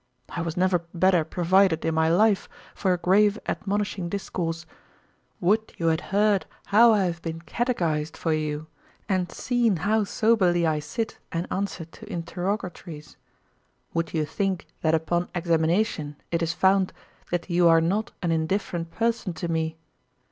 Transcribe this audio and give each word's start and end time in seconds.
I 0.29 0.41
was 0.41 0.57
never 0.57 0.79
better 0.95 1.23
provided 1.23 1.85
in 1.85 1.93
my 1.93 2.09
life 2.09 2.49
for 2.73 2.91
a 2.91 2.97
grave 2.97 3.37
admonishing 3.47 4.09
discourse. 4.09 4.65
Would 5.39 5.73
you 5.77 5.89
had 5.89 6.01
heard 6.09 6.47
how 6.65 6.91
I 6.91 7.03
have 7.03 7.21
been 7.21 7.41
catechized 7.41 8.17
for 8.17 8.33
you, 8.33 8.65
and 9.07 9.31
seen 9.31 9.75
how 9.75 10.03
soberly 10.05 10.65
I 10.65 10.79
sit 10.79 11.19
and 11.31 11.45
answer 11.51 11.85
to 11.85 12.11
interrogatories. 12.11 13.15
Would 13.93 14.11
you 14.11 14.25
think 14.25 14.65
that 14.81 14.95
upon 14.95 15.29
examination 15.35 16.15
it 16.31 16.41
is 16.41 16.51
found 16.53 16.93
that 17.29 17.51
you 17.51 17.67
are 17.67 17.79
not 17.79 18.11
an 18.23 18.31
indifferent 18.31 18.89
person 18.89 19.33
to 19.33 19.47
me? 19.49 19.77